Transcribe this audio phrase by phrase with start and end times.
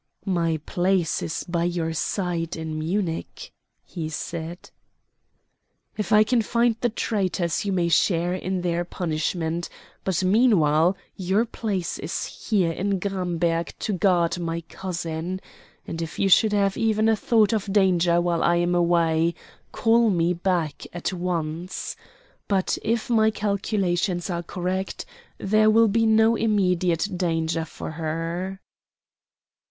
[0.25, 3.51] "My place is by your side in Munich,"
[3.85, 4.71] he said.
[5.95, 9.69] "If I can find the traitors, you may share in their punishment;
[10.03, 15.39] but meanwhile your place is here in Gramberg to guard my cousin.
[15.85, 19.35] And if you should have even a thought of danger while I am away,
[19.71, 21.95] call me back at once.
[22.47, 25.05] But if my calculations are correct
[25.37, 28.59] there will be no immediate danger for her."